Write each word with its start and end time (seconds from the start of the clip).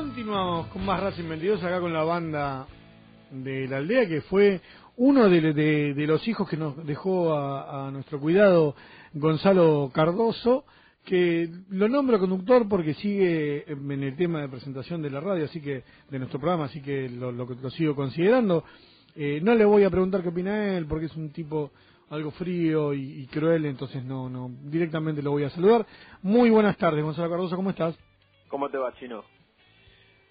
continuamos 0.00 0.68
con 0.68 0.86
más 0.86 0.98
Racing 0.98 1.28
22 1.28 1.62
acá 1.62 1.78
con 1.78 1.92
la 1.92 2.02
banda 2.02 2.66
de 3.30 3.68
la 3.68 3.76
aldea 3.76 4.08
que 4.08 4.22
fue 4.22 4.58
uno 4.96 5.28
de, 5.28 5.94
los 6.06 6.26
hijos 6.26 6.48
que 6.48 6.56
nos 6.56 6.86
dejó 6.86 7.34
a, 7.34 7.90
nuestro 7.92 8.18
cuidado 8.18 8.74
Gonzalo 9.12 9.90
Cardoso, 9.92 10.64
que 11.04 11.50
lo 11.68 11.86
nombro 11.86 12.18
conductor 12.18 12.66
porque 12.66 12.94
sigue 12.94 13.70
en 13.70 14.02
el 14.02 14.16
tema 14.16 14.40
de 14.40 14.48
presentación 14.48 15.02
de 15.02 15.10
la 15.10 15.20
radio, 15.20 15.44
así 15.44 15.60
que 15.60 15.84
de 16.08 16.18
nuestro 16.18 16.40
programa, 16.40 16.64
así 16.64 16.80
que 16.80 17.10
lo, 17.10 17.30
lo, 17.30 17.70
sigo 17.70 17.94
considerando. 17.94 18.64
Eh, 19.14 19.40
no 19.42 19.54
le 19.54 19.66
voy 19.66 19.84
a 19.84 19.90
preguntar 19.90 20.22
qué 20.22 20.30
opina 20.30 20.78
él 20.78 20.86
porque 20.86 21.06
es 21.06 21.16
un 21.16 21.30
tipo 21.30 21.72
algo 22.08 22.30
frío 22.30 22.94
y, 22.94 23.20
y, 23.20 23.26
cruel, 23.26 23.66
entonces 23.66 24.02
no, 24.02 24.30
no, 24.30 24.50
directamente 24.62 25.20
lo 25.20 25.32
voy 25.32 25.44
a 25.44 25.50
saludar. 25.50 25.86
Muy 26.22 26.48
buenas 26.48 26.78
tardes, 26.78 27.04
Gonzalo 27.04 27.28
Cardoso, 27.28 27.54
¿cómo 27.54 27.68
estás? 27.68 27.98
¿Cómo 28.48 28.70
te 28.70 28.78
va, 28.78 28.94
Chino? 28.94 29.22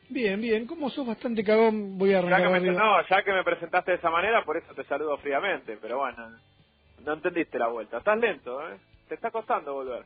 Bien, 0.10 0.42
bien. 0.42 0.66
Como 0.66 0.90
sos 0.90 1.06
bastante 1.06 1.44
cagón, 1.44 1.98
voy 1.98 2.14
a 2.14 2.20
arrancar. 2.20 2.42
Ya 2.42 2.48
que 2.48 2.60
me, 2.60 2.72
no, 2.72 3.08
ya 3.08 3.24
que 3.24 3.32
me 3.32 3.44
presentaste 3.44 3.92
de 3.92 3.98
esa 3.98 4.10
manera, 4.10 4.44
por 4.44 4.58
eso 4.58 4.74
te 4.74 4.84
saludo 4.86 5.18
fríamente. 5.18 5.78
Pero 5.80 6.00
bueno, 6.00 6.32
no 7.06 7.14
entendiste 7.14 7.60
la 7.60 7.68
vuelta. 7.68 8.00
Estás 8.00 8.18
lento, 8.18 8.60
¿eh? 8.68 8.78
Te 9.08 9.16
está 9.16 9.30
costando 9.30 9.74
volver. 9.74 10.04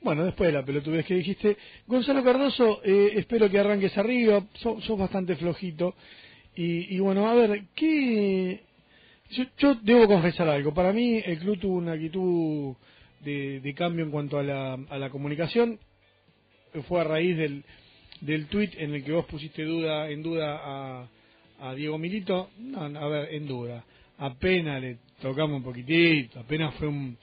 Bueno, 0.00 0.24
después 0.24 0.48
de 0.48 0.58
la 0.58 0.64
pelotudez 0.64 1.04
que 1.04 1.14
dijiste. 1.14 1.56
Gonzalo 1.86 2.22
Cardoso, 2.22 2.80
eh, 2.84 3.12
espero 3.16 3.50
que 3.50 3.58
arranques 3.58 3.96
arriba. 3.98 4.40
Sos, 4.54 4.98
bastante 4.98 5.36
flojito. 5.36 5.94
Y, 6.54 6.94
y, 6.94 6.98
bueno, 7.00 7.28
a 7.28 7.34
ver, 7.34 7.64
¿qué...? 7.74 8.62
Yo, 9.30 9.44
yo, 9.56 9.74
debo 9.76 10.06
confesar 10.06 10.48
algo. 10.48 10.74
Para 10.74 10.92
mí, 10.92 11.22
el 11.24 11.38
club 11.38 11.58
tuvo 11.58 11.76
una 11.76 11.92
actitud 11.92 12.76
de, 13.20 13.60
de 13.60 13.74
cambio 13.74 14.04
en 14.04 14.10
cuanto 14.10 14.38
a 14.38 14.42
la, 14.42 14.74
a 14.74 14.98
la 14.98 15.10
comunicación. 15.10 15.78
Fue 16.86 17.00
a 17.00 17.04
raíz 17.04 17.36
del, 17.36 17.64
del 18.22 18.46
tuit 18.46 18.72
en 18.78 18.94
el 18.94 19.04
que 19.04 19.12
vos 19.12 19.26
pusiste 19.26 19.64
duda 19.64 20.08
en 20.08 20.22
duda 20.22 21.08
a, 21.60 21.74
Diego 21.76 21.96
Milito, 21.96 22.50
no, 22.58 22.80
a 22.80 23.08
ver, 23.08 23.34
en 23.34 23.46
duda. 23.46 23.84
Apenas 24.18 24.82
le 24.82 24.98
tocamos 25.20 25.58
un 25.58 25.62
poquitito, 25.62 26.40
apenas 26.40 26.74
fue 26.74 26.88
un, 26.88 27.16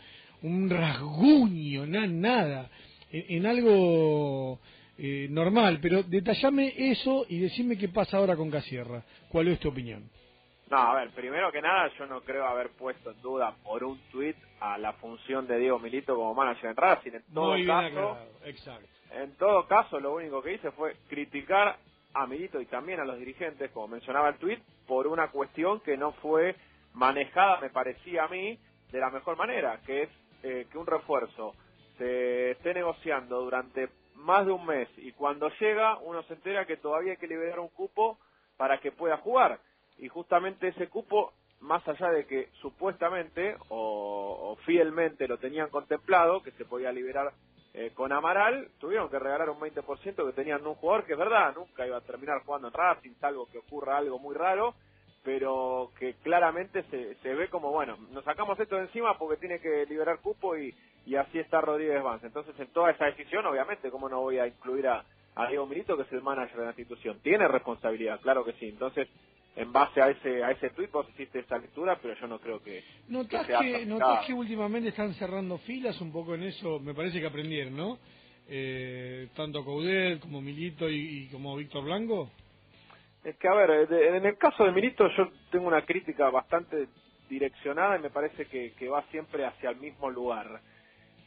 un 0.44 0.70
rasguño, 0.70 1.86
nada, 1.86 2.70
en, 3.11 3.45
algo 3.45 4.59
eh, 4.97 5.27
normal, 5.30 5.80
pero 5.81 6.03
detallame 6.03 6.73
eso 6.92 7.25
y 7.27 7.39
decime 7.39 7.77
qué 7.77 7.89
pasa 7.89 8.16
ahora 8.16 8.38
con 8.38 8.50
Casierra. 8.50 9.03
¿Cuál 9.27 9.50
es 9.50 9.59
tu 9.59 9.70
opinión? 9.70 10.09
No, 10.69 10.77
a 10.77 10.95
ver, 10.95 11.09
primero 11.11 11.51
que 11.51 11.61
nada, 11.61 11.89
yo 11.97 12.05
no 12.05 12.21
creo 12.21 12.45
haber 12.45 12.69
puesto 12.69 13.11
en 13.11 13.21
duda 13.21 13.55
por 13.63 13.83
un 13.83 13.99
tuit 14.11 14.37
a 14.59 14.77
la 14.77 14.93
función 14.93 15.47
de 15.47 15.57
Diego 15.57 15.79
Milito 15.79 16.15
como 16.15 16.33
manager 16.35 16.69
en 16.69 16.75
Racing. 16.75 17.11
En 17.13 17.33
todo 17.33 17.55
caso, 17.65 18.17
exacto. 18.45 18.87
En 19.11 19.35
todo 19.37 19.67
caso, 19.67 19.99
lo 19.99 20.13
único 20.13 20.41
que 20.43 20.53
hice 20.53 20.69
fue 20.71 20.95
criticar 21.07 21.77
a 22.13 22.27
Milito 22.27 22.61
y 22.61 22.67
también 22.67 22.99
a 22.99 23.05
los 23.05 23.17
dirigentes, 23.17 23.71
como 23.71 23.87
mencionaba 23.87 24.29
el 24.29 24.35
tuit, 24.35 24.59
por 24.87 25.07
una 25.07 25.29
cuestión 25.29 25.79
que 25.79 25.97
no 25.97 26.11
fue 26.13 26.55
manejada, 26.93 27.59
me 27.61 27.69
parecía 27.71 28.25
a 28.25 28.27
mí, 28.27 28.59
de 28.91 28.99
la 28.99 29.09
mejor 29.09 29.37
manera, 29.37 29.79
que 29.85 30.03
es 30.03 30.09
eh, 30.43 30.67
que 30.71 30.77
un 30.77 30.85
refuerzo 30.85 31.53
se 31.97 32.51
esté 32.51 32.73
negociando 32.73 33.41
durante 33.41 33.89
más 34.15 34.45
de 34.45 34.51
un 34.51 34.65
mes 34.65 34.87
y 34.97 35.11
cuando 35.13 35.49
llega 35.59 35.97
uno 35.99 36.23
se 36.23 36.33
entera 36.33 36.65
que 36.65 36.77
todavía 36.77 37.13
hay 37.13 37.17
que 37.17 37.27
liberar 37.27 37.59
un 37.59 37.69
cupo 37.69 38.19
para 38.57 38.79
que 38.79 38.91
pueda 38.91 39.17
jugar. 39.17 39.59
Y 40.00 40.08
justamente 40.08 40.69
ese 40.69 40.88
cupo, 40.88 41.33
más 41.59 41.86
allá 41.88 42.09
de 42.11 42.25
que 42.25 42.50
supuestamente 42.61 43.55
o, 43.69 44.58
fielmente 44.66 45.28
lo 45.28 45.38
tenían 45.38 45.69
contemplado, 45.69 46.42
que 46.42 46.52
se 46.52 46.66
podía 46.66 46.92
liberar 46.92 47.33
eh, 47.73 47.92
con 47.94 48.11
Amaral 48.11 48.70
tuvieron 48.80 49.09
que 49.09 49.20
regalar 49.20 49.49
un 49.49 49.59
20% 49.59 50.26
que 50.26 50.33
tenían 50.33 50.65
un 50.65 50.73
jugador 50.76 51.05
que 51.05 51.14
es 51.14 51.20
verdad, 51.20 51.54
nunca 51.55 51.86
iba 51.86 51.98
a 51.98 52.02
terminar 52.02 52.42
jugando 52.43 52.70
en 52.70 52.73
Racing, 52.73 53.14
salvo 53.20 53.48
que 53.48 53.59
ocurra 53.59 53.98
algo 53.98 54.17
muy 54.17 54.33
raro, 54.36 54.73
pero 55.23 55.92
que 55.99 56.15
claramente 56.15 56.83
se, 56.89 57.15
se 57.15 57.36
ve 57.36 57.48
como, 57.49 57.71
bueno, 57.71 57.98
nos 58.11 58.23
sacamos 58.23 58.59
esto 58.59 58.76
de 58.76 58.83
encima 58.83 59.17
porque 59.17 59.38
tiene 59.38 59.59
que 59.59 59.86
liberar 59.86 60.20
cupo 60.20 60.58
y, 60.58 60.73
y 61.05 61.15
así 61.15 61.39
está 61.39 61.61
Rodríguez 61.61 62.02
Vance. 62.02 62.27
Entonces, 62.27 62.58
en 62.59 62.67
toda 62.67 62.92
esa 62.92 63.05
decisión, 63.05 63.45
obviamente, 63.45 63.92
¿cómo 63.92 64.09
no 64.09 64.21
voy 64.21 64.39
a 64.39 64.48
incluir 64.48 64.88
a, 64.88 65.04
a 65.36 65.48
Diego 65.48 65.65
Milito, 65.65 65.95
que 65.95 66.04
es 66.04 66.11
el 66.11 66.21
manager 66.21 66.58
de 66.58 66.64
la 66.64 66.71
institución? 66.71 67.20
Tiene 67.21 67.48
responsabilidad, 67.48 68.20
claro 68.21 68.43
que 68.45 68.54
sí. 68.54 68.70
Entonces, 68.70 69.08
en 69.55 69.71
base 69.71 70.02
a 70.02 70.10
ese 70.10 70.43
a 70.43 70.52
ese 70.52 70.70
tuit 70.70 70.92
vos 70.92 71.08
hiciste 71.10 71.39
esa 71.39 71.58
lectura, 71.58 71.98
pero 72.02 72.15
yo 72.15 72.27
no 72.27 72.39
creo 72.39 72.61
que... 72.61 72.83
¿Notás 73.08 73.48
que, 73.48 73.86
¿notás 73.86 74.26
que 74.26 74.33
últimamente 74.33 74.89
están 74.89 75.14
cerrando 75.15 75.58
filas 75.60 75.99
un 76.02 76.11
poco 76.11 76.36
en 76.36 76.43
eso? 76.43 76.80
Me 76.80 76.93
parece 76.93 77.20
que 77.20 77.27
aprendieron, 77.27 77.76
¿no? 77.76 77.99
Eh, 78.48 79.27
tanto 79.36 79.64
Coudet 79.64 80.20
como 80.21 80.42
Milito 80.42 80.89
y, 80.89 81.27
como 81.32 81.55
Víctor 81.55 81.83
Blanco. 81.83 82.32
Es 83.23 83.36
que, 83.38 83.48
a 83.48 83.54
ver, 83.54 83.92
en 83.92 84.26
el 84.26 84.38
caso 84.38 84.64
de 84.64 84.71
Milito 84.71 85.08
yo 85.15 85.30
tengo 85.52 85.67
una 85.67 85.86
crítica 85.86 86.30
bastante 86.30 86.88
direccionada 87.30 87.98
y 87.98 88.02
me 88.02 88.09
parece 88.09 88.45
que, 88.45 88.73
que 88.73 88.89
va 88.89 89.04
siempre 89.11 89.45
hacia 89.45 89.70
el 89.70 89.77
mismo 89.77 90.09
lugar. 90.09 90.61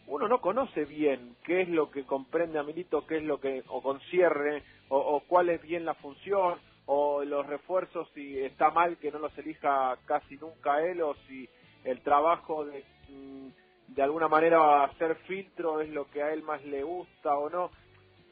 Uno 0.07 0.27
no 0.27 0.41
conoce 0.41 0.85
bien 0.85 1.37
qué 1.45 1.63
es 1.63 1.69
lo 1.69 1.91
que 1.91 2.05
comprende 2.05 2.59
a 2.59 2.65
Milito, 2.65 3.07
qué 3.07 3.19
es 3.19 3.23
lo 3.23 3.39
que 3.39 3.63
o 3.69 3.83
concierne, 3.83 4.63
o, 4.89 4.99
o 4.99 5.21
cuál 5.21 5.51
es 5.51 5.63
bien 5.63 5.85
la 5.85 5.95
función, 5.95 6.59
o 6.87 7.25
los 7.25 7.47
refuerzos 7.47 8.09
si 8.15 8.39
está 8.41 8.71
mal 8.71 8.97
que 8.99 9.11
no 9.11 9.19
los 9.19 9.37
elija 9.39 9.97
casi 10.05 10.37
nunca 10.37 10.83
él 10.83 11.01
o 11.03 11.15
si 11.29 11.49
el 11.85 12.01
trabajo 12.03 12.65
de, 12.65 12.85
mm, 13.09 13.49
de 13.89 14.03
alguna 14.03 14.29
manera 14.29 14.85
hacer 14.85 15.17
filtro 15.27 15.81
es 15.81 15.89
lo 15.91 16.11
que 16.11 16.23
a 16.23 16.33
él 16.33 16.43
más 16.43 16.65
le 16.65 16.83
gusta 16.83 17.37
o 17.37 17.51
no. 17.51 17.71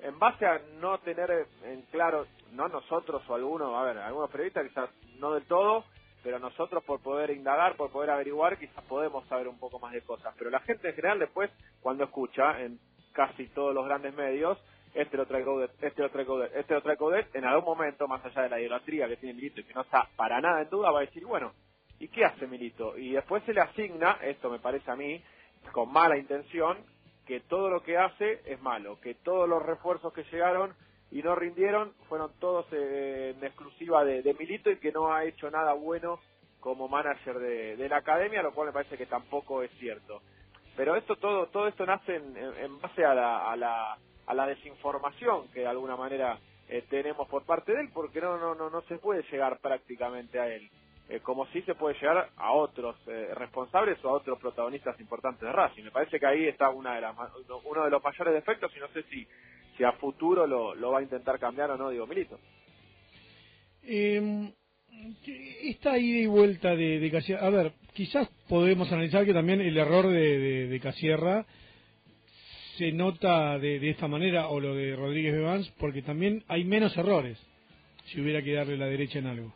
En 0.01 0.19
base 0.19 0.47
a 0.47 0.61
no 0.81 0.99
tener 0.99 1.47
en 1.65 1.83
claro, 1.91 2.27
no 2.53 2.69
nosotros 2.69 3.23
o 3.29 3.35
algunos, 3.35 3.75
a 3.75 3.83
ver, 3.83 3.99
algunos 3.99 4.31
periodistas 4.31 4.67
quizás 4.69 4.91
no 5.19 5.35
del 5.35 5.45
todo, 5.45 5.85
pero 6.23 6.39
nosotros 6.39 6.83
por 6.85 7.01
poder 7.01 7.31
indagar, 7.31 7.77
por 7.77 7.91
poder 7.91 8.11
averiguar, 8.11 8.59
quizás 8.59 8.83
podemos 8.85 9.27
saber 9.29 9.49
un 9.49 9.59
poco 9.59 9.79
más 9.79 9.93
de 9.93 10.03
cosas. 10.03 10.35
Pero 10.39 10.51
la 10.51 10.61
gente 10.61 10.89
en 10.89 10.95
general 10.95 11.19
después, 11.19 11.51
cuando 11.81 12.05
escucha 12.05 12.61
en 12.63 12.79
casi 13.13 13.47
todos 13.49 13.75
los 13.75 13.85
grandes 13.85 14.15
medios, 14.15 14.59
este 14.95 15.17
lo 15.17 15.27
trae 15.27 15.45
Coudet, 15.45 15.71
este 15.83 16.03
lo 16.03 16.11
trae 16.11 16.27
Coudet, 16.27 16.55
este 16.55 16.75
lo 16.75 16.83
trae 16.83 16.97
en 17.35 17.45
algún 17.45 17.65
momento, 17.65 18.09
más 18.09 18.25
allá 18.25 18.43
de 18.43 18.49
la 18.49 18.61
idolatría 18.61 19.09
que 19.09 19.17
tiene 19.17 19.35
Milito 19.35 19.61
y 19.61 19.65
que 19.65 19.75
no 19.75 19.83
está 19.83 20.09
para 20.17 20.41
nada 20.41 20.63
en 20.63 20.71
duda, 20.71 20.91
va 20.91 21.01
a 21.01 21.07
decir, 21.07 21.25
bueno, 21.25 21.53
¿y 21.99 22.09
qué 22.09 22.25
hace 22.25 22.47
Milito? 22.47 22.97
Y 22.99 23.13
después 23.13 23.43
se 23.45 23.55
le 23.55 23.61
asigna, 23.61 24.19
esto 24.23 24.51
me 24.51 24.59
parece 24.59 24.91
a 24.91 24.97
mí, 24.97 25.23
con 25.73 25.93
mala 25.93 26.17
intención, 26.17 26.79
que 27.27 27.41
todo 27.41 27.71
lo 27.71 27.83
que 27.83 27.97
hace 27.97 28.41
es 28.45 28.61
malo, 28.61 28.99
que 29.01 29.15
todos 29.15 29.49
los 29.49 29.63
refuerzos 29.63 30.13
que 30.13 30.25
llegaron 30.25 30.75
y 31.13 31.23
no 31.23 31.35
rindieron 31.35 31.93
fueron 32.09 32.33
todos 32.39 32.67
eh, 32.73 33.35
en 33.37 33.45
exclusiva 33.45 34.05
de, 34.05 34.35
Milito 34.39 34.71
y 34.71 34.79
que 34.79 34.93
no 34.93 35.13
ha 35.13 35.25
hecho 35.25 35.51
nada 35.51 35.73
bueno 35.75 36.19
como 36.61 36.89
manager 36.89 37.39
de, 37.39 37.89
la 37.89 37.99
academia, 37.99 38.43
lo 38.43 38.53
cual 38.53 38.69
me 38.69 38.73
parece 38.73 38.97
que 38.97 39.07
tampoco 39.07 39.63
es 39.63 39.71
cierto. 39.79 40.23
Pero 40.77 40.97
esto 40.97 41.17
todo 41.17 41.47
todo 41.47 41.69
esto 41.69 41.85
nace 41.87 42.17
en, 42.17 42.81
base 42.81 43.05
a 43.05 43.15
la 43.15 43.51
a 43.51 43.57
la 43.57 43.99
desinformación 44.47 45.49
que 45.53 45.61
de 45.61 45.67
alguna 45.67 45.97
manera 45.97 46.39
eh, 46.69 46.85
tenemos 46.89 47.29
por 47.29 47.45
parte 47.45 47.73
de 47.73 47.81
él, 47.83 47.89
porque 47.93 48.21
no, 48.21 48.39
no, 48.39 48.55
no, 48.55 48.71
no 48.71 48.83
se 48.83 48.99
puede 48.99 49.25
llegar 49.31 49.59
prácticamente 49.61 50.39
a 50.39 50.49
él, 50.49 50.71
eh, 51.09 51.21
como 51.21 51.47
si 51.49 51.63
se 51.63 51.75
puede 51.75 51.99
llegar 51.99 52.31
a 52.37 52.53
otros 52.53 52.97
eh, 53.09 53.31
responsables 53.35 53.99
o 54.05 54.09
a 54.09 54.13
otros 54.13 54.39
protagonistas 54.39 54.99
importantes 55.01 55.43
de 55.43 55.53
Racing. 55.53 55.83
Me 55.85 55.91
parece 55.91 56.21
que 56.21 56.27
ahí 56.27 56.47
está 56.47 56.71
una 56.71 56.95
de 56.95 57.01
las, 57.01 57.17
uno 57.65 57.85
de 57.85 57.91
los 57.91 58.03
mayores 58.03 58.35
defectos 58.35 58.71
y 58.77 58.81
no 58.81 58.89
sé 58.89 59.03
si, 59.11 59.27
si 59.77 59.85
a 59.85 59.93
futuro 59.93 60.47
lo, 60.47 60.75
lo 60.75 60.93
va 60.93 61.01
a 61.01 61.03
intentar 61.03 61.39
cambiar 61.39 61.73
o 61.73 61.77
no, 61.77 61.91
digo, 61.91 62.07
Milito. 62.07 62.39
Eh, 63.83 64.53
esta 65.63 65.99
ida 65.99 66.19
y 66.19 66.27
vuelta 66.27 66.77
de, 66.77 67.01
de 67.01 67.11
Casierra, 67.11 67.47
a 67.47 67.51
ver, 67.51 67.73
quizás 67.95 68.29
podemos 68.49 68.93
analizar 68.93 69.25
que 69.25 69.33
también 69.33 69.61
el 69.61 69.77
error 69.77 70.07
de, 70.07 70.69
de 70.69 70.81
Casierra 70.81 71.47
se 72.77 72.93
nota 72.93 73.59
de, 73.59 73.89
esta 73.91 74.09
manera, 74.09 74.49
o 74.49 74.61
lo 74.61 74.75
de 74.75 74.97
Rodríguez 74.97 75.35
Bevans, 75.35 75.71
porque 75.79 76.03
también 76.03 76.45
hay 76.49 76.65
menos 76.65 76.97
errores 76.97 77.39
si 78.07 78.21
hubiera 78.21 78.43
que 78.43 78.55
darle 78.55 78.77
la 78.77 78.87
derecha 78.87 79.19
en 79.19 79.27
algo. 79.27 79.55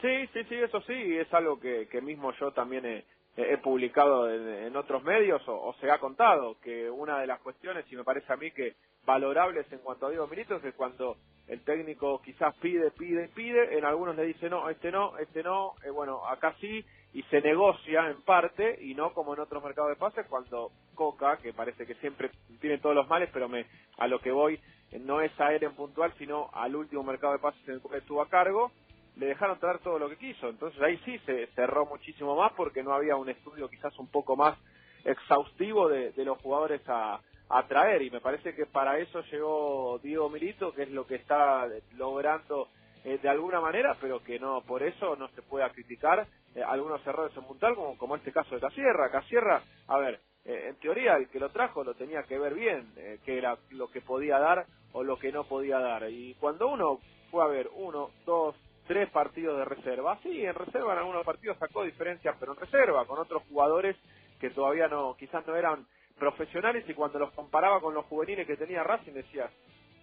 Sí, 0.00 0.26
sí, 0.32 0.40
sí, 0.48 0.54
eso 0.54 0.80
sí, 0.82 0.94
es 0.94 1.32
algo 1.34 1.58
que, 1.60 1.88
que 1.88 2.00
mismo 2.00 2.32
yo 2.40 2.52
también 2.52 2.86
he, 2.86 3.04
he 3.36 3.58
publicado 3.58 4.30
en, 4.30 4.76
otros 4.76 5.02
medios 5.02 5.42
o, 5.46 5.74
se 5.80 5.90
ha 5.90 5.98
contado, 5.98 6.56
que 6.62 6.90
una 6.90 7.20
de 7.20 7.26
las 7.26 7.40
cuestiones, 7.40 7.84
y 7.90 7.96
me 7.96 8.04
parece 8.04 8.32
a 8.32 8.36
mí 8.36 8.50
que 8.50 8.74
valorables 9.04 9.70
en 9.72 9.78
cuanto 9.78 10.06
a 10.06 10.10
Diego 10.10 10.26
Milito, 10.26 10.56
es 10.56 10.62
que 10.62 10.72
cuando 10.72 11.16
el 11.48 11.62
técnico 11.62 12.20
quizás 12.22 12.54
pide, 12.58 12.90
pide, 12.92 13.28
pide, 13.28 13.78
en 13.78 13.84
algunos 13.84 14.16
le 14.16 14.24
dice 14.24 14.48
no, 14.48 14.68
este 14.68 14.90
no, 14.90 15.16
este 15.18 15.42
no, 15.42 15.74
eh, 15.84 15.90
bueno, 15.90 16.26
acá 16.26 16.54
sí, 16.60 16.84
y 17.12 17.22
se 17.24 17.40
negocia 17.40 18.08
en 18.08 18.22
parte 18.22 18.78
y 18.82 18.94
no 18.94 19.12
como 19.12 19.34
en 19.34 19.40
otros 19.40 19.62
mercados 19.62 19.90
de 19.90 19.96
pases 19.96 20.26
cuando 20.28 20.70
Coca, 20.94 21.38
que 21.38 21.52
parece 21.52 21.86
que 21.86 21.94
siempre 21.96 22.30
tiene 22.60 22.78
todos 22.78 22.94
los 22.94 23.08
males, 23.08 23.30
pero 23.32 23.48
me 23.48 23.66
a 23.98 24.06
lo 24.06 24.20
que 24.20 24.30
voy 24.30 24.60
no 24.98 25.20
es 25.20 25.32
a 25.40 25.52
él 25.54 25.62
en 25.62 25.74
puntual, 25.74 26.12
sino 26.18 26.50
al 26.52 26.74
último 26.74 27.02
mercado 27.02 27.34
de 27.34 27.38
pases 27.38 27.60
en 27.68 27.74
el 27.74 27.80
que 27.80 27.98
estuvo 27.98 28.22
a 28.22 28.28
cargo, 28.28 28.72
le 29.16 29.26
dejaron 29.26 29.58
traer 29.58 29.78
todo 29.78 29.98
lo 29.98 30.08
que 30.08 30.16
quiso. 30.16 30.48
Entonces 30.48 30.80
ahí 30.82 30.98
sí 31.04 31.18
se 31.20 31.46
cerró 31.48 31.86
muchísimo 31.86 32.34
más 32.34 32.52
porque 32.52 32.82
no 32.82 32.92
había 32.92 33.16
un 33.16 33.28
estudio 33.28 33.68
quizás 33.68 33.96
un 33.98 34.08
poco 34.08 34.36
más 34.36 34.58
exhaustivo 35.04 35.88
de, 35.88 36.12
los 36.24 36.38
jugadores 36.38 36.82
a, 36.88 37.20
atraer 37.52 38.02
y 38.02 38.10
me 38.12 38.20
parece 38.20 38.54
que 38.54 38.64
para 38.66 38.98
eso 38.98 39.22
llegó 39.22 39.98
Diego 40.00 40.30
Milito, 40.30 40.72
que 40.72 40.84
es 40.84 40.90
lo 40.90 41.04
que 41.04 41.16
está 41.16 41.66
logrando 41.96 42.68
eh, 43.04 43.18
de 43.22 43.28
alguna 43.28 43.60
manera, 43.60 43.96
pero 44.00 44.22
que 44.22 44.38
no 44.38 44.62
por 44.62 44.82
eso 44.82 45.16
no 45.16 45.28
se 45.28 45.42
pueda 45.42 45.70
criticar 45.70 46.26
eh, 46.54 46.62
algunos 46.62 47.04
errores 47.06 47.34
en 47.36 47.44
Mundial, 47.44 47.74
como, 47.74 47.96
como 47.96 48.16
este 48.16 48.32
caso 48.32 48.54
de 48.54 48.60
Casierra. 48.60 49.10
Casierra, 49.10 49.62
a 49.88 49.98
ver, 49.98 50.20
eh, 50.44 50.66
en 50.68 50.76
teoría 50.76 51.16
el 51.16 51.28
que 51.28 51.40
lo 51.40 51.50
trajo 51.50 51.82
lo 51.82 51.94
tenía 51.94 52.22
que 52.24 52.38
ver 52.38 52.54
bien, 52.54 52.92
que 53.24 53.38
era 53.38 53.56
lo 53.70 53.90
que 53.90 54.00
podía 54.00 54.38
dar 54.38 54.66
o 54.92 55.02
lo 55.02 55.18
que 55.18 55.32
no 55.32 55.44
podía 55.44 55.78
dar. 55.78 56.10
Y 56.10 56.34
cuando 56.34 56.68
uno 56.68 57.00
fue 57.30 57.42
a 57.42 57.46
ver 57.46 57.70
uno, 57.74 58.10
dos, 58.26 58.54
tres 58.86 59.08
partidos 59.10 59.58
de 59.58 59.64
reserva, 59.64 60.18
sí, 60.22 60.44
en 60.44 60.54
reserva 60.54 60.92
en 60.92 60.98
algunos 60.98 61.24
partidos 61.24 61.56
sacó 61.58 61.84
diferencias, 61.84 62.36
pero 62.38 62.52
en 62.52 62.58
reserva, 62.58 63.06
con 63.06 63.18
otros 63.18 63.42
jugadores 63.48 63.96
que 64.40 64.50
todavía 64.50 64.88
no, 64.88 65.16
quizás 65.16 65.46
no 65.46 65.56
eran 65.56 65.86
profesionales 66.18 66.84
y 66.86 66.94
cuando 66.94 67.18
los 67.18 67.32
comparaba 67.32 67.80
con 67.80 67.94
los 67.94 68.04
juveniles 68.06 68.46
que 68.46 68.56
tenía 68.56 68.82
Racing 68.82 69.12
decía, 69.12 69.50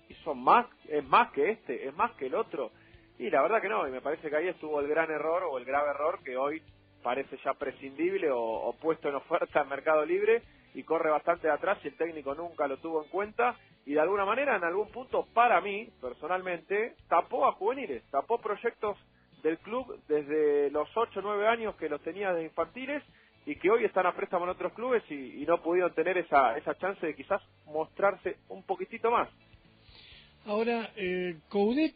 ¿y 0.09 0.13
son 0.23 0.43
más, 0.43 0.65
es 0.87 1.03
más 1.05 1.31
que 1.31 1.51
este, 1.51 1.87
es 1.87 1.95
más 1.95 2.11
que 2.13 2.27
el 2.27 2.35
otro? 2.35 2.71
Y 3.19 3.29
la 3.29 3.41
verdad 3.41 3.61
que 3.61 3.69
no, 3.69 3.87
y 3.87 3.91
me 3.91 4.01
parece 4.01 4.29
que 4.29 4.35
ahí 4.35 4.47
estuvo 4.47 4.79
el 4.79 4.87
gran 4.87 5.09
error 5.09 5.43
o 5.43 5.57
el 5.57 5.65
grave 5.65 5.89
error 5.89 6.19
que 6.23 6.37
hoy 6.37 6.61
parece 7.01 7.37
ya 7.43 7.53
prescindible 7.53 8.29
o, 8.31 8.75
puesto 8.79 9.09
en 9.09 9.15
oferta 9.15 9.61
en 9.61 9.69
Mercado 9.69 10.05
Libre 10.05 10.43
y 10.73 10.83
corre 10.83 11.09
bastante 11.09 11.47
de 11.47 11.53
atrás 11.53 11.79
y 11.83 11.87
el 11.87 11.97
técnico 11.97 12.35
nunca 12.35 12.67
lo 12.67 12.77
tuvo 12.77 13.03
en 13.03 13.09
cuenta 13.09 13.55
y 13.85 13.93
de 13.93 14.01
alguna 14.01 14.25
manera 14.25 14.55
en 14.55 14.63
algún 14.63 14.91
punto 14.91 15.25
para 15.33 15.61
mí 15.61 15.89
personalmente 16.01 16.95
tapó 17.07 17.47
a 17.47 17.53
juveniles, 17.53 18.03
tapó 18.11 18.39
proyectos 18.39 18.97
del 19.41 19.57
club 19.59 19.99
desde 20.07 20.69
los 20.71 20.89
8 20.95 21.19
o 21.19 21.23
9 21.23 21.47
años 21.47 21.75
que 21.77 21.89
los 21.89 22.01
tenía 22.01 22.33
de 22.33 22.43
infantiles 22.43 23.01
y 23.45 23.55
que 23.55 23.71
hoy 23.71 23.85
están 23.85 24.05
a 24.05 24.13
préstamo 24.13 24.43
en 24.43 24.51
otros 24.51 24.73
clubes 24.73 25.03
y, 25.09 25.45
no 25.47 25.61
pudieron 25.61 25.93
tener 25.93 26.17
esa, 26.17 26.57
esa 26.57 26.75
chance 26.75 27.05
de 27.05 27.15
quizás 27.15 27.41
mostrarse 27.65 28.35
un 28.49 28.63
poquitito 28.63 29.09
más. 29.09 29.29
Ahora, 30.45 30.91
eh, 30.97 31.37
Coudet, 31.49 31.95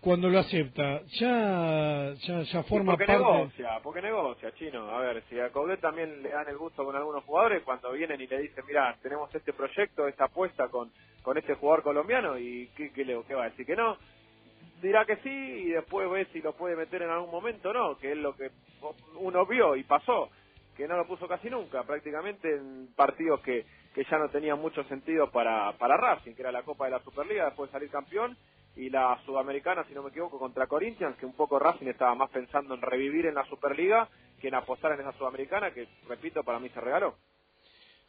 cuando 0.00 0.28
lo 0.28 0.38
acepta, 0.38 1.02
ya, 1.18 2.14
ya, 2.14 2.42
ya 2.42 2.62
forma 2.62 2.92
porque 2.92 3.12
negocia, 3.12 3.80
porque 3.82 4.00
negocia, 4.00 4.52
chino. 4.54 4.88
A 4.90 5.00
ver, 5.00 5.24
si 5.28 5.38
a 5.40 5.50
Coudet 5.50 5.80
también 5.80 6.22
le 6.22 6.28
dan 6.28 6.48
el 6.48 6.56
gusto 6.56 6.84
con 6.84 6.94
algunos 6.94 7.24
jugadores, 7.24 7.62
cuando 7.64 7.92
vienen 7.92 8.20
y 8.20 8.26
le 8.28 8.38
dicen, 8.38 8.64
mira, 8.66 8.96
tenemos 9.02 9.34
este 9.34 9.52
proyecto, 9.52 10.06
esta 10.06 10.26
apuesta 10.26 10.68
con, 10.68 10.92
con 11.22 11.36
este 11.36 11.54
jugador 11.54 11.82
colombiano, 11.82 12.38
y 12.38 12.68
¿qué, 12.76 12.92
qué, 12.92 13.04
le, 13.04 13.20
qué 13.26 13.34
va 13.34 13.44
a 13.44 13.50
decir? 13.50 13.66
Que 13.66 13.74
no, 13.74 13.96
dirá 14.80 15.04
que 15.04 15.16
sí 15.16 15.28
y 15.30 15.70
después 15.70 16.08
ve 16.10 16.26
si 16.32 16.40
lo 16.40 16.52
puede 16.52 16.76
meter 16.76 17.02
en 17.02 17.10
algún 17.10 17.30
momento 17.30 17.70
o 17.70 17.72
no, 17.72 17.98
que 17.98 18.12
es 18.12 18.18
lo 18.18 18.36
que 18.36 18.50
uno 19.16 19.46
vio 19.46 19.74
y 19.74 19.82
pasó, 19.82 20.30
que 20.76 20.86
no 20.86 20.96
lo 20.96 21.08
puso 21.08 21.26
casi 21.26 21.50
nunca, 21.50 21.82
prácticamente 21.82 22.54
en 22.54 22.88
partidos 22.94 23.40
que, 23.40 23.66
que 23.92 24.04
ya 24.04 24.18
no 24.18 24.28
tenían 24.28 24.60
mucho 24.60 24.84
sentido 24.84 25.30
para, 25.30 25.72
para 25.72 25.96
Racing, 25.96 26.34
que 26.34 26.42
era 26.42 26.52
la 26.52 26.62
Copa 26.62 26.84
de 26.84 26.92
la 26.92 27.00
Superliga, 27.00 27.46
después 27.46 27.68
de 27.68 27.72
salir 27.72 27.90
campeón, 27.90 28.36
y 28.78 28.90
la 28.90 29.20
Sudamericana, 29.26 29.84
si 29.88 29.94
no 29.94 30.02
me 30.02 30.10
equivoco, 30.10 30.38
contra 30.38 30.66
Corinthians, 30.66 31.16
que 31.16 31.26
un 31.26 31.34
poco 31.34 31.58
Racing 31.58 31.88
estaba 31.88 32.14
más 32.14 32.30
pensando 32.30 32.74
en 32.74 32.80
revivir 32.80 33.26
en 33.26 33.34
la 33.34 33.44
Superliga 33.46 34.08
que 34.40 34.48
en 34.48 34.54
apostar 34.54 34.92
en 34.92 35.00
esa 35.00 35.12
Sudamericana, 35.18 35.72
que, 35.72 35.86
repito, 36.08 36.44
para 36.44 36.60
mí 36.60 36.68
se 36.70 36.80
regaló. 36.80 37.16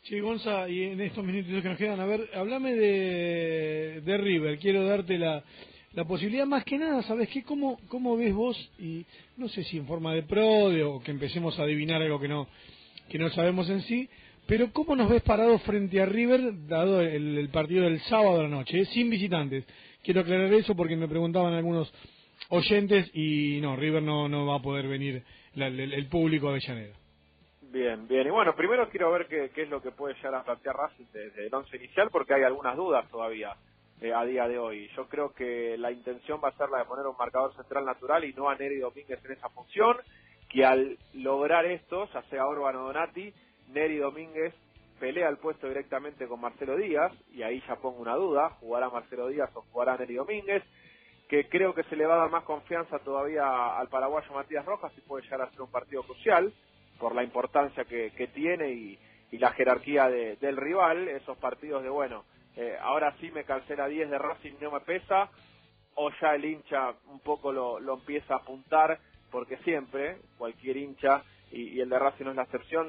Sí, 0.03 0.19
Gonza, 0.19 0.69
y 0.69 0.83
en 0.83 1.01
estos 1.01 1.25
minutos 1.25 1.61
que 1.61 1.69
nos 1.69 1.77
quedan, 1.77 1.99
a 1.99 2.05
ver, 2.05 2.29
háblame 2.33 2.73
de, 2.73 4.01
de 4.05 4.17
River, 4.17 4.57
quiero 4.59 4.85
darte 4.85 5.17
la 5.17 5.43
la 5.93 6.05
posibilidad 6.05 6.45
más 6.45 6.63
que 6.65 6.77
nada, 6.77 7.01
¿sabes 7.03 7.29
qué? 7.29 7.43
¿Cómo, 7.43 7.79
¿Cómo 7.87 8.15
ves 8.15 8.33
vos? 8.33 8.71
Y 8.77 9.05
no 9.37 9.49
sé 9.49 9.63
si 9.63 9.77
en 9.77 9.87
forma 9.87 10.13
de 10.13 10.23
pro 10.23 10.65
o 10.65 10.99
que 11.01 11.11
empecemos 11.11 11.57
a 11.57 11.63
adivinar 11.63 12.01
algo 12.01 12.19
que 12.19 12.27
no, 12.27 12.47
que 13.09 13.17
no 13.17 13.29
sabemos 13.31 13.69
en 13.69 13.81
sí, 13.81 14.07
pero 14.45 14.71
¿cómo 14.71 14.95
nos 14.95 15.09
ves 15.09 15.23
parados 15.23 15.61
frente 15.63 15.99
a 16.01 16.05
River, 16.05 16.67
dado 16.67 17.01
el, 17.01 17.49
partido 17.49 17.83
del 17.83 17.99
sábado 18.01 18.37
de 18.37 18.43
la 18.43 18.49
noche, 18.49 18.81
eh? 18.81 18.85
sin 18.85 19.09
visitantes? 19.09 19.65
Quiero 20.03 20.21
aclarar 20.21 20.53
eso 20.53 20.75
porque 20.75 20.95
me 20.95 21.07
preguntaban 21.07 21.53
algunos 21.53 21.93
oyentes 22.49 23.09
y 23.13 23.59
no, 23.61 23.75
River 23.75 24.01
no, 24.01 24.29
no 24.29 24.45
va 24.45 24.55
a 24.55 24.61
poder 24.61 24.87
venir 24.87 25.23
el, 25.55 26.07
público 26.07 26.47
de 26.47 26.53
Avellaneda. 26.53 26.95
Bien, 27.61 28.07
bien. 28.07 28.27
Y 28.27 28.29
bueno, 28.31 28.55
primero 28.55 28.89
quiero 28.89 29.11
ver 29.11 29.27
qué, 29.27 29.51
qué 29.53 29.63
es 29.63 29.69
lo 29.69 29.81
que 29.81 29.91
puede 29.91 30.15
llegar 30.15 30.35
a 30.35 30.43
plantear 30.43 30.75
Racing 30.75 31.05
desde 31.13 31.47
el 31.47 31.53
once 31.53 31.75
inicial 31.77 32.09
porque 32.11 32.33
hay 32.33 32.43
algunas 32.43 32.75
dudas 32.75 33.07
todavía. 33.09 33.55
Eh, 34.01 34.13
a 34.13 34.23
día 34.23 34.47
de 34.47 34.57
hoy. 34.57 34.89
Yo 34.95 35.09
creo 35.09 35.33
que 35.33 35.77
la 35.77 35.91
intención 35.91 36.39
va 36.41 36.49
a 36.49 36.57
ser 36.57 36.69
la 36.69 36.77
de 36.77 36.85
poner 36.85 37.05
un 37.05 37.17
marcador 37.17 37.53
central 37.53 37.83
natural 37.83 38.23
y 38.23 38.31
no 38.31 38.49
a 38.49 38.55
Neri 38.55 38.77
Domínguez 38.77 39.19
en 39.25 39.33
esa 39.33 39.49
función, 39.49 39.97
que 40.47 40.63
al 40.63 40.97
lograr 41.15 41.65
esto, 41.65 42.07
ya 42.13 42.21
sea 42.29 42.47
Orbano 42.47 42.85
Donati, 42.85 43.33
Neri 43.73 43.97
Domínguez 43.97 44.53
pelea 44.99 45.29
el 45.29 45.37
puesto 45.37 45.67
directamente 45.67 46.27
con 46.27 46.41
Marcelo 46.41 46.75
Díaz, 46.75 47.11
y 47.33 47.41
ahí 47.41 47.63
ya 47.67 47.77
pongo 47.77 47.99
una 47.99 48.15
duda, 48.15 48.49
¿jugará 48.59 48.89
Marcelo 48.89 49.27
Díaz 49.27 49.49
o 49.55 49.61
jugará 49.71 49.97
Neri 49.97 50.15
Domínguez? 50.15 50.63
Que 51.27 51.47
creo 51.47 51.73
que 51.73 51.83
se 51.83 51.95
le 51.95 52.05
va 52.05 52.15
a 52.15 52.19
dar 52.19 52.29
más 52.29 52.43
confianza 52.43 52.99
todavía 52.99 53.77
al 53.77 53.87
paraguayo 53.87 54.33
Matías 54.33 54.65
Rojas 54.65 54.91
y 54.97 55.01
puede 55.01 55.23
llegar 55.23 55.41
a 55.41 55.51
ser 55.51 55.61
un 55.61 55.71
partido 55.71 56.03
crucial 56.03 56.53
por 56.99 57.15
la 57.15 57.23
importancia 57.23 57.85
que, 57.85 58.29
tiene 58.33 58.71
y, 58.71 58.99
la 59.31 59.51
jerarquía 59.51 60.09
del 60.09 60.57
rival, 60.57 61.07
esos 61.07 61.37
partidos 61.37 61.83
de, 61.83 61.89
bueno, 61.89 62.25
eh, 62.55 62.75
ahora 62.81 63.15
sí 63.21 63.31
me 63.31 63.45
calcé 63.45 63.75
la 63.75 63.87
10 63.87 64.09
de 64.09 64.17
Racing, 64.17 64.53
no 64.59 64.71
me 64.71 64.81
pesa, 64.81 65.29
o 65.95 66.09
ya 66.19 66.35
el 66.35 66.45
hincha 66.45 66.93
un 67.07 67.19
poco 67.19 67.51
lo, 67.51 67.79
lo 67.79 67.95
empieza 67.95 68.33
a 68.33 68.37
apuntar, 68.37 68.99
porque 69.31 69.57
siempre, 69.57 70.17
cualquier 70.37 70.77
hincha, 70.77 71.23
y, 71.51 71.79
el 71.79 71.89
de 71.89 71.99
Racing 71.99 72.25
no 72.25 72.31
es 72.31 72.35
la 72.35 72.43
excepción, 72.43 72.87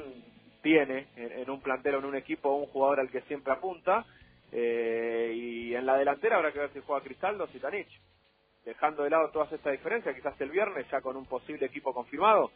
tiene 0.63 1.09
en, 1.17 1.49
un 1.51 1.61
plantel 1.61 1.97
o 1.97 1.99
en 1.99 2.05
un 2.05 2.17
equipo 2.17 2.55
un 2.55 2.67
jugador 2.67 3.01
al 3.01 3.11
que 3.11 3.23
siempre 3.23 3.53
apunta, 3.53 4.05
eh, 4.53 5.33
y 5.35 5.75
en 5.75 5.87
la 5.87 5.97
delantera 5.97 6.37
habrá 6.37 6.53
que 6.53 6.59
ver 6.59 6.73
si 6.73 6.81
juega 6.81 7.05
Cristaldo 7.05 7.45
o 7.45 7.61
Tanich. 7.61 8.01
Dejando 8.65 9.05
de 9.05 9.11
lado 9.11 9.31
todas 9.31 9.51
estas 9.53 9.73
diferencias, 9.73 10.15
quizás 10.15 10.39
el 10.41 10.51
viernes, 10.51 10.87
ya 10.91 11.01
con 11.01 11.17
un 11.17 11.25
posible 11.27 11.67
equipo 11.67 11.95
confirmado, 11.95 12.51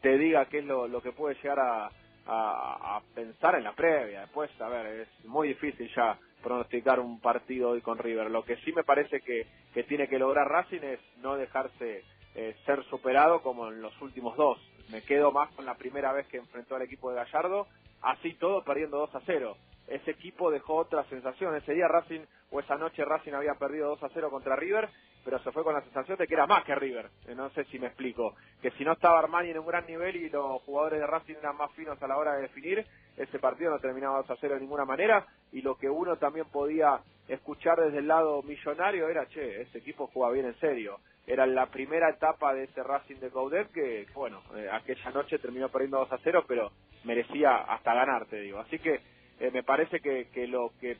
te 0.00 0.16
diga 0.18 0.46
qué 0.46 0.58
es 0.58 0.64
lo, 0.64 1.02
que 1.02 1.12
puede 1.12 1.36
llegar 1.36 1.58
a, 1.60 3.00
pensar 3.14 3.56
en 3.56 3.64
la 3.64 3.72
previa. 3.72 4.22
Después, 4.22 4.50
a 4.60 4.68
ver, 4.68 4.86
es 5.00 5.24
muy 5.26 5.48
difícil 5.48 5.90
ya 5.94 6.18
pronosticar 6.42 7.00
un 7.00 7.20
partido 7.20 7.70
hoy 7.70 7.80
con 7.80 7.98
River. 7.98 8.30
Lo 8.30 8.44
que 8.44 8.56
sí 8.58 8.72
me 8.72 8.84
parece 8.84 9.20
que, 9.20 9.46
que 9.74 9.84
tiene 9.84 10.08
que 10.08 10.18
lograr 10.18 10.48
Racing 10.48 10.82
es 10.82 11.00
no 11.18 11.36
dejarse 11.36 12.02
eh, 12.34 12.56
ser 12.64 12.82
superado 12.84 13.42
como 13.42 13.68
en 13.68 13.82
los 13.82 14.00
últimos 14.00 14.36
dos. 14.36 14.58
Me 14.90 15.02
quedo 15.02 15.32
más 15.32 15.50
con 15.52 15.64
la 15.64 15.74
primera 15.74 16.12
vez 16.12 16.26
que 16.26 16.38
enfrentó 16.38 16.76
al 16.76 16.82
equipo 16.82 17.10
de 17.10 17.16
Gallardo, 17.16 17.66
así 18.02 18.34
todo 18.34 18.62
perdiendo 18.64 18.98
2 18.98 19.14
a 19.14 19.20
0. 19.24 19.56
Ese 19.88 20.12
equipo 20.12 20.50
dejó 20.50 20.76
otra 20.76 21.04
sensación. 21.04 21.54
Ese 21.56 21.74
día 21.74 21.88
Racing, 21.88 22.20
o 22.50 22.60
esa 22.60 22.76
noche 22.76 23.04
Racing 23.04 23.32
había 23.32 23.54
perdido 23.54 23.88
2 23.90 24.02
a 24.04 24.08
0 24.12 24.30
contra 24.30 24.56
River, 24.56 24.88
pero 25.24 25.38
se 25.40 25.52
fue 25.52 25.62
con 25.62 25.74
la 25.74 25.82
sensación 25.82 26.18
de 26.18 26.26
que 26.26 26.34
era 26.34 26.46
más 26.46 26.64
que 26.64 26.74
River. 26.74 27.10
Eh, 27.26 27.34
no 27.34 27.50
sé 27.50 27.64
si 27.64 27.78
me 27.78 27.88
explico. 27.88 28.34
Que 28.60 28.70
si 28.72 28.84
no 28.84 28.92
estaba 28.92 29.18
Armani 29.18 29.50
en 29.50 29.58
un 29.58 29.66
gran 29.66 29.86
nivel 29.86 30.16
y 30.16 30.30
los 30.30 30.62
jugadores 30.62 31.00
de 31.00 31.06
Racing 31.06 31.34
eran 31.34 31.56
más 31.56 31.70
finos 31.72 32.00
a 32.02 32.06
la 32.06 32.16
hora 32.16 32.34
de 32.34 32.42
definir, 32.42 32.86
ese 33.16 33.38
partido 33.38 33.70
no 33.70 33.78
terminaba 33.78 34.18
2 34.18 34.30
a 34.30 34.36
0 34.40 34.54
de 34.54 34.60
ninguna 34.60 34.84
manera. 34.84 35.26
Y 35.52 35.62
lo 35.62 35.76
que 35.76 35.88
uno 35.88 36.16
también 36.16 36.46
podía 36.46 37.00
escuchar 37.28 37.78
desde 37.80 37.98
el 37.98 38.08
lado 38.08 38.42
millonario 38.42 39.08
era, 39.08 39.26
che, 39.26 39.62
ese 39.62 39.78
equipo 39.78 40.08
juega 40.08 40.32
bien 40.32 40.46
en 40.46 40.58
serio. 40.58 40.98
Era 41.26 41.46
la 41.46 41.66
primera 41.66 42.10
etapa 42.10 42.52
de 42.52 42.64
ese 42.64 42.82
Racing 42.82 43.16
de 43.16 43.30
Coudet 43.30 43.70
que, 43.72 44.06
bueno, 44.14 44.42
eh, 44.56 44.68
aquella 44.70 45.10
noche 45.10 45.38
terminó 45.38 45.68
perdiendo 45.68 45.98
2 45.98 46.12
a 46.12 46.18
0, 46.22 46.44
pero 46.48 46.72
merecía 47.04 47.58
hasta 47.58 47.94
ganar, 47.94 48.26
te 48.26 48.40
digo. 48.40 48.58
Así 48.58 48.78
que 48.78 49.00
eh, 49.40 49.50
me 49.52 49.62
parece 49.62 50.00
que, 50.00 50.28
que 50.30 50.46
lo 50.46 50.72
que 50.80 50.96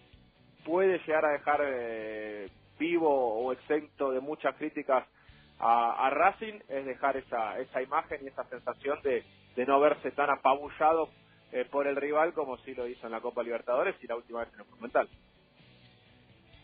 puede 0.65 0.99
llegar 0.99 1.25
a 1.25 1.33
dejar 1.33 1.61
vivo 2.79 3.11
o 3.11 3.53
exento 3.53 4.13
de 4.13 4.21
muchas 4.21 4.55
críticas 4.57 5.05
a, 5.59 6.11
Racing 6.11 6.59
es 6.69 6.85
dejar 6.85 7.17
esa, 7.17 7.59
esa 7.61 7.83
imagen 7.83 8.21
y 8.23 8.29
esa 8.29 8.45
sensación 8.45 9.01
de, 9.03 9.25
de 9.55 9.67
no 9.67 9.79
verse 9.81 10.11
tan 10.11 10.31
apabullado 10.31 11.09
eh, 11.53 11.65
por 11.71 11.87
el 11.87 11.97
rival 11.97 12.33
como 12.33 12.57
si 12.59 12.75
lo 12.75 12.89
hizo 12.89 13.07
en 13.07 13.13
la 13.13 13.21
Copa 13.21 13.43
Libertadores 13.43 13.95
y 14.03 14.07
la 14.07 14.17
última 14.17 14.41
vez 14.41 14.53
en 14.55 14.61
el 14.61 14.67
Monumental. 14.67 15.09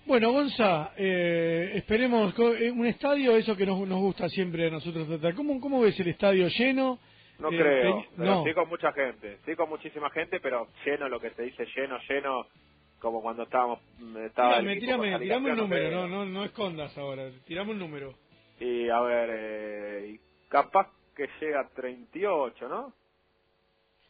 Bueno, 0.09 0.33
Gonza, 0.33 0.93
eh, 0.97 1.73
esperemos 1.75 2.35
eh, 2.39 2.71
un 2.71 2.87
estadio, 2.87 3.37
eso 3.37 3.55
que 3.55 3.67
nos, 3.67 3.79
nos 3.87 3.99
gusta 4.01 4.27
siempre 4.31 4.67
a 4.67 4.71
nosotros 4.71 5.07
tratar. 5.07 5.35
¿Cómo, 5.35 5.61
¿Cómo 5.61 5.83
ves 5.83 6.01
el 6.01 6.09
estadio 6.09 6.49
lleno? 6.49 6.99
No 7.39 7.51
creo, 7.51 8.07
no. 8.17 8.43
sí 8.43 8.55
con 8.55 8.71
mucha 8.71 8.91
gente, 8.93 9.37
sí 9.45 9.55
con 9.55 9.69
muchísima 9.69 10.09
gente, 10.09 10.41
pero 10.41 10.69
lleno, 10.87 11.11
lo 11.11 11.21
que 11.21 11.29
se 11.33 11.43
dice 11.43 11.67
lleno, 11.77 11.99
lleno, 12.09 12.47
como 12.99 13.21
cuando 13.21 13.43
estábamos 13.43 13.81
mm, 13.99 14.17
estaba 14.25 14.61
tirame, 14.61 15.19
tirame, 15.19 15.51
un 15.53 15.57
número 15.59 16.09
no, 16.09 16.25
no 16.25 16.27
no 16.27 16.45
escondas 16.45 16.97
ahora 16.99 17.31
tirame 17.47 17.71
un 17.71 17.79
número 17.79 18.15
y 18.59 18.89
a 18.89 19.01
ver 19.03 19.31
eh, 19.33 20.21
capaz 20.49 20.89
que 21.15 21.29
llega 21.41 21.61
a 21.61 21.69
38 21.69 22.69
¿no? 22.69 22.93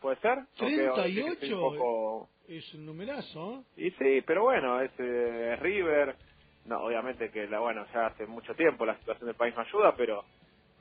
Puede 0.01 0.17
ser 0.21 0.39
38 0.57 2.29
es 2.49 2.75
un 2.75 2.87
numerazo 2.87 3.65
y 3.77 3.91
sí 3.93 4.23
pero 4.27 4.45
bueno 4.45 4.81
es, 4.81 4.91
eh, 4.99 5.57
River 5.61 6.17
no 6.67 6.85
obviamente 6.85 7.31
que 7.31 7.47
la 7.47 7.61
bueno 7.61 7.87
ya 7.93 8.07
hace 8.07 8.27
mucho 8.27 8.55
tiempo 8.55 8.87
la 8.87 8.99
situación 8.99 9.27
del 9.27 9.37
país 9.37 9.55
no 9.55 9.63
ayuda 9.63 9.95
pero 9.97 10.25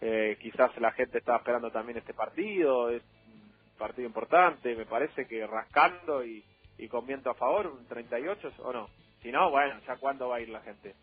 eh, 0.01 0.38
quizás 0.41 0.75
la 0.79 0.91
gente 0.91 1.17
estaba 1.17 1.39
esperando 1.39 1.71
también 1.71 1.97
este 1.97 2.13
partido 2.13 2.89
es 2.89 3.03
un 3.03 3.77
partido 3.77 4.07
importante 4.07 4.75
me 4.75 4.86
parece 4.86 5.25
que 5.27 5.45
rascando 5.45 6.25
y 6.25 6.43
y 6.77 6.88
con 6.88 7.05
viento 7.05 7.29
a 7.29 7.36
favor, 7.36 7.67
un 7.67 7.86
38 7.88 8.53
o 8.59 8.74
no. 8.74 8.89
Si 9.21 9.31
no, 9.31 9.50
bueno, 9.50 9.79
ya 9.88 9.97
cuándo 9.97 10.29
va 10.29 10.38
a 10.38 10.41
ir 10.41 10.50
la 10.50 10.62
gente. 10.62 10.95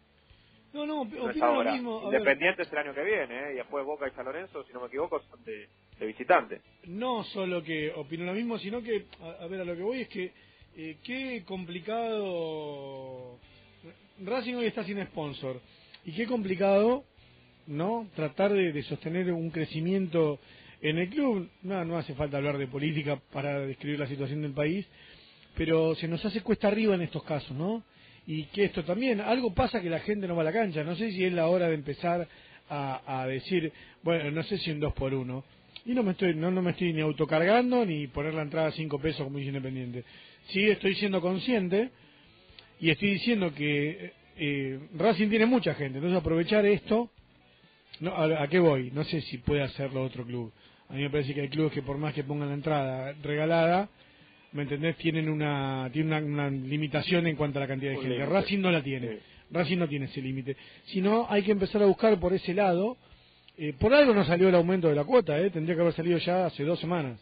No, 0.74 0.84
no, 0.86 1.04
No 1.04 1.30
es 1.30 1.36
opino 1.36 1.46
lo 1.46 1.52
ahora. 1.52 1.72
mismo. 1.72 1.98
A 2.00 2.10
ver, 2.10 2.18
Independiente 2.20 2.62
es 2.62 2.72
el 2.72 2.78
año 2.78 2.94
que 2.94 3.02
viene, 3.04 3.38
¿eh? 3.50 3.52
y 3.52 3.56
después 3.56 3.84
Boca 3.86 4.06
y 4.08 4.10
San 4.10 4.24
Lorenzo, 4.26 4.64
si 4.64 4.72
no 4.72 4.80
me 4.80 4.88
equivoco, 4.88 5.20
son 5.30 5.42
de, 5.44 5.68
de 5.98 6.06
visitante. 6.06 6.60
no 6.86 7.22
solo 7.24 7.62
que 7.62 7.90
opino 7.92 8.24
lo 8.24 8.32
mismo, 8.34 8.58
sino 8.58 8.82
que, 8.82 9.06
a, 9.22 9.44
a 9.44 9.46
ver, 9.46 9.60
a 9.60 9.64
lo 9.64 9.76
que 9.76 9.82
voy 9.82 10.00
es 10.02 10.08
que 10.08 10.32
eh, 10.76 10.96
qué 11.04 11.44
complicado. 11.46 13.38
Racing 14.24 14.54
hoy 14.54 14.66
está 14.66 14.84
sin 14.84 15.02
sponsor. 15.06 15.60
Y 16.04 16.12
qué 16.12 16.26
complicado, 16.26 17.04
¿no? 17.66 18.08
Tratar 18.14 18.52
de, 18.52 18.72
de 18.72 18.82
sostener 18.82 19.32
un 19.32 19.50
crecimiento 19.50 20.38
en 20.82 20.98
el 20.98 21.08
club. 21.08 21.48
No, 21.62 21.84
no 21.84 21.96
hace 21.98 22.14
falta 22.14 22.36
hablar 22.38 22.58
de 22.58 22.66
política 22.66 23.20
para 23.32 23.60
describir 23.60 23.98
la 24.00 24.06
situación 24.06 24.42
del 24.42 24.52
país, 24.52 24.86
pero 25.56 25.94
se 25.94 26.08
nos 26.08 26.24
hace 26.24 26.42
cuesta 26.42 26.68
arriba 26.68 26.94
en 26.94 27.02
estos 27.02 27.22
casos, 27.24 27.52
¿no? 27.56 27.82
Y 28.26 28.44
que 28.44 28.64
esto 28.64 28.84
también, 28.84 29.20
algo 29.20 29.52
pasa 29.52 29.80
que 29.80 29.90
la 29.90 30.00
gente 30.00 30.26
no 30.26 30.34
va 30.34 30.42
a 30.42 30.46
la 30.46 30.52
cancha. 30.52 30.82
No 30.82 30.96
sé 30.96 31.12
si 31.12 31.24
es 31.24 31.32
la 31.32 31.48
hora 31.48 31.68
de 31.68 31.74
empezar 31.74 32.26
a, 32.68 33.20
a 33.20 33.26
decir, 33.26 33.72
bueno, 34.02 34.30
no 34.30 34.42
sé 34.44 34.58
si 34.58 34.70
un 34.70 34.80
2 34.80 34.92
por 34.94 35.12
1 35.12 35.44
y 35.86 35.92
no 35.92 36.02
me 36.02 36.12
estoy 36.12 36.34
no, 36.34 36.50
no 36.50 36.62
me 36.62 36.70
estoy 36.70 36.92
ni 36.92 37.00
autocargando 37.00 37.84
ni 37.84 38.06
poner 38.06 38.34
la 38.34 38.42
entrada 38.42 38.68
a 38.68 38.72
5 38.72 38.98
pesos 38.98 39.24
como 39.24 39.38
dice 39.38 39.48
Independiente. 39.48 40.04
Sí 40.48 40.64
estoy 40.64 40.94
siendo 40.94 41.20
consciente 41.20 41.90
y 42.80 42.90
estoy 42.90 43.10
diciendo 43.12 43.52
que 43.54 44.12
eh, 44.36 44.78
Racing 44.96 45.28
tiene 45.28 45.46
mucha 45.46 45.74
gente, 45.74 45.98
entonces 45.98 46.18
aprovechar 46.18 46.66
esto, 46.66 47.10
no, 48.00 48.12
a, 48.14 48.42
¿a 48.42 48.48
qué 48.48 48.58
voy? 48.58 48.90
No 48.90 49.04
sé 49.04 49.20
si 49.22 49.38
puede 49.38 49.62
hacerlo 49.62 50.02
otro 50.02 50.24
club. 50.24 50.52
A 50.88 50.94
mí 50.94 51.02
me 51.02 51.10
parece 51.10 51.34
que 51.34 51.42
hay 51.42 51.48
clubes 51.48 51.72
que 51.72 51.82
por 51.82 51.98
más 51.98 52.12
que 52.14 52.24
pongan 52.24 52.48
la 52.48 52.54
entrada 52.54 53.14
regalada, 53.22 53.88
¿me 54.54 54.62
entendés? 54.62 54.96
Tienen 54.96 55.28
una 55.28 55.88
tienen 55.92 56.24
una, 56.24 56.48
una 56.48 56.50
limitación 56.50 57.26
en 57.26 57.36
cuanto 57.36 57.58
a 57.58 57.62
la 57.62 57.68
cantidad 57.68 57.90
de 57.92 57.96
Un 57.98 58.02
gente. 58.04 58.16
límite. 58.18 58.32
Racing 58.32 58.58
no 58.60 58.70
la 58.70 58.82
tiene. 58.82 59.08
Sí. 59.08 59.18
Racing 59.50 59.76
no 59.78 59.88
tiene 59.88 60.06
ese 60.06 60.22
límite. 60.22 60.56
Si 60.86 61.00
no, 61.02 61.26
hay 61.28 61.42
que 61.42 61.52
empezar 61.52 61.82
a 61.82 61.86
buscar 61.86 62.18
por 62.18 62.32
ese 62.32 62.54
lado. 62.54 62.96
Eh, 63.56 63.72
por 63.78 63.94
algo 63.94 64.12
no 64.14 64.24
salió 64.24 64.48
el 64.48 64.54
aumento 64.56 64.88
de 64.88 64.96
la 64.96 65.04
cuota, 65.04 65.38
¿eh? 65.38 65.50
tendría 65.50 65.76
que 65.76 65.82
haber 65.82 65.92
salido 65.94 66.18
ya 66.18 66.46
hace 66.46 66.64
dos 66.64 66.80
semanas. 66.80 67.20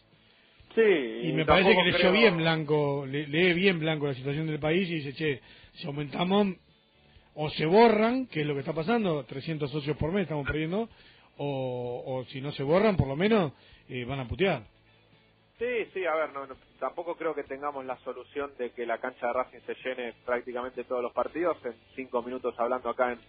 Sí, 0.73 0.81
Y 1.27 1.31
me 1.33 1.45
parece 1.45 1.75
que 1.75 1.91
leyó 1.91 2.11
bien 2.11 2.37
Blanco, 2.37 3.05
le- 3.05 3.27
lee 3.27 3.53
bien 3.53 3.77
Blanco 3.79 4.07
la 4.07 4.15
situación 4.15 4.47
del 4.47 4.57
país 4.57 4.89
y 4.89 4.95
dice, 4.95 5.13
che, 5.13 5.41
si 5.75 5.85
aumentamos 5.85 6.55
o 7.35 7.49
se 7.51 7.67
borran, 7.67 8.25
que 8.25 8.41
es 8.41 8.47
lo 8.47 8.55
que 8.55 8.61
está 8.61 8.73
pasando, 8.73 9.23
300 9.25 9.69
socios 9.69 9.95
por 9.97 10.11
mes 10.11 10.23
estamos 10.23 10.47
perdiendo, 10.47 10.89
o, 11.37 12.03
o 12.05 12.25
si 12.31 12.41
no 12.41 12.51
se 12.51 12.63
borran, 12.63 12.97
por 12.97 13.07
lo 13.07 13.15
menos 13.15 13.51
eh, 13.87 14.03
van 14.05 14.19
a 14.21 14.27
putear. 14.27 14.63
Sí, 15.59 15.85
sí, 15.93 16.05
a 16.05 16.15
ver, 16.15 16.33
no, 16.33 16.47
no, 16.47 16.55
tampoco 16.79 17.15
creo 17.15 17.35
que 17.35 17.43
tengamos 17.43 17.85
la 17.85 17.97
solución 17.99 18.51
de 18.57 18.71
que 18.71 18.85
la 18.87 18.99
cancha 18.99 19.27
de 19.27 19.33
Racing 19.33 19.59
se 19.67 19.75
llene 19.85 20.13
prácticamente 20.25 20.83
todos 20.85 21.03
los 21.03 21.13
partidos 21.13 21.57
en 21.65 21.75
cinco 21.95 22.23
minutos 22.23 22.55
hablando 22.59 22.89
acá 22.89 23.13
en, 23.13 23.19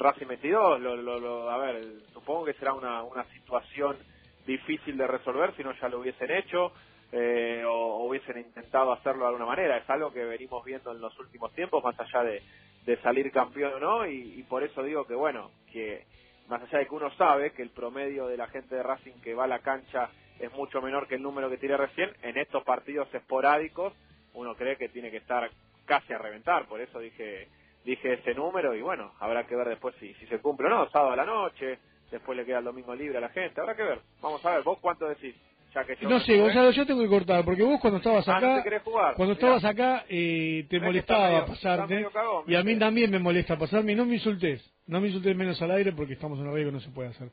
Racing 0.00 0.26
22. 0.28 0.80
Lo, 0.80 0.96
lo, 0.96 1.20
lo- 1.20 1.50
a 1.50 1.58
ver, 1.58 1.82
supongo 2.14 2.44
que 2.46 2.54
será 2.54 2.74
una, 2.74 3.04
una 3.04 3.24
situación 3.32 3.98
difícil 4.46 4.96
de 4.98 5.06
resolver 5.06 5.54
si 5.56 5.64
no 5.64 5.72
ya 5.80 5.88
lo 5.88 6.00
hubiesen 6.00 6.30
hecho 6.32 6.72
eh, 7.12 7.64
o, 7.66 8.04
hubiesen 8.06 8.38
intentado 8.38 8.92
hacerlo 8.92 9.22
de 9.22 9.28
alguna 9.28 9.46
manera. 9.46 9.78
Es 9.78 9.90
algo 9.90 10.12
que 10.12 10.24
venimos 10.24 10.64
viendo 10.64 10.92
en 10.92 11.00
los 11.00 11.18
últimos 11.20 11.52
tiempos, 11.54 11.84
más 11.84 11.98
allá 12.00 12.24
de, 12.24 12.42
de 12.86 12.96
salir 13.02 13.32
campeón 13.32 13.74
o 13.74 13.80
no, 13.80 14.06
y, 14.06 14.40
y 14.40 14.42
por 14.44 14.64
eso 14.64 14.82
digo 14.82 15.06
que, 15.06 15.14
bueno, 15.14 15.52
que 15.72 16.04
más 16.48 16.62
allá 16.62 16.80
de 16.80 16.86
que 16.88 16.94
uno 16.96 17.10
sabe 17.16 17.52
que 17.52 17.62
el 17.62 17.70
promedio 17.70 18.26
de 18.28 18.36
la 18.38 18.48
gente 18.48 18.74
de 18.76 18.82
Racing 18.82 19.20
que 19.22 19.34
va 19.34 19.44
a 19.44 19.48
la 19.48 19.60
cancha 19.60 20.10
es 20.40 20.52
mucho 20.52 20.80
menor 20.82 21.06
que 21.06 21.14
el 21.16 21.22
número 21.22 21.48
que 21.50 21.58
tiré 21.58 21.76
recién, 21.76 22.10
en 22.22 22.36
estos 22.38 22.64
partidos 22.64 23.08
esporádicos 23.14 23.92
uno 24.34 24.54
cree 24.54 24.76
que 24.76 24.88
tiene 24.88 25.10
que 25.10 25.18
estar 25.18 25.50
casi 25.86 26.12
a 26.12 26.18
reventar, 26.18 26.66
por 26.66 26.80
eso 26.80 26.98
dije 26.98 27.48
dije 27.84 28.12
ese 28.14 28.34
número 28.34 28.74
y 28.74 28.82
bueno, 28.82 29.12
habrá 29.20 29.46
que 29.46 29.56
ver 29.56 29.68
después 29.68 29.94
si, 29.98 30.12
si 30.14 30.26
se 30.26 30.38
cumple 30.40 30.66
o 30.66 30.70
no, 30.70 30.90
sábado 30.90 31.12
a 31.12 31.16
la 31.16 31.24
noche, 31.24 31.78
después 32.10 32.36
le 32.36 32.44
queda 32.44 32.58
el 32.58 32.64
domingo 32.64 32.94
libre 32.94 33.18
a 33.18 33.22
la 33.22 33.30
gente, 33.30 33.60
habrá 33.60 33.74
que 33.74 33.82
ver, 33.82 34.00
vamos 34.20 34.44
a 34.44 34.50
ver, 34.56 34.62
vos 34.62 34.78
cuánto 34.80 35.08
decís, 35.08 35.34
ya 35.74 35.84
que 35.84 35.96
yo 35.96 36.08
No 36.08 36.20
sé. 36.20 36.36
Gonzalo, 36.38 36.70
yo 36.72 36.84
tengo 36.86 37.00
que 37.00 37.08
cortar, 37.08 37.44
porque 37.44 37.62
vos 37.62 37.80
cuando 37.80 37.98
estabas 37.98 38.28
Ah, 38.28 38.38
¿no 38.40 38.54
acá, 38.56 38.80
jugar? 38.84 39.14
cuando 39.14 39.34
Mirá. 39.34 39.46
estabas 39.56 39.64
acá, 39.64 40.04
eh, 40.08 40.66
te 40.68 40.78
molestaba 40.80 41.28
medio- 41.30 41.46
pasarte, 41.46 42.06
cagón, 42.12 42.44
y 42.48 42.54
a 42.54 42.62
mí 42.62 42.78
también 42.78 43.10
me 43.10 43.18
molesta 43.18 43.56
pasarme, 43.58 43.92
y 43.92 43.94
no 43.94 44.04
me 44.04 44.14
insultes, 44.14 44.62
no 44.86 45.00
me 45.00 45.06
insultes 45.08 45.34
menos 45.36 45.60
al 45.62 45.70
aire 45.70 45.92
porque 45.92 46.12
estamos 46.14 46.38
en 46.38 46.44
una 46.44 46.52
radio 46.52 46.66
que 46.66 46.72
no 46.72 46.80
se 46.80 46.90
puede 46.90 47.08
hacer. 47.10 47.28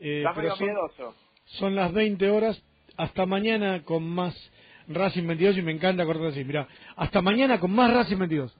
Eh, 0.00 0.18
Estás 0.18 0.34
pero 0.36 0.42
medio 0.42 0.56
son- 0.56 0.66
miedoso. 0.66 1.14
Son 1.52 1.74
las 1.74 1.92
20 1.92 2.30
horas. 2.30 2.60
Hasta 2.96 3.26
mañana 3.26 3.84
con 3.84 4.08
más 4.08 4.34
Racing 4.88 5.26
22 5.26 5.58
y 5.58 5.62
me 5.62 5.72
encanta 5.72 6.04
cortar 6.04 6.28
así. 6.28 6.44
Mira, 6.44 6.66
hasta 6.96 7.22
mañana 7.22 7.60
con 7.60 7.72
más 7.72 7.92
Racing 7.92 8.18
22. 8.18 8.57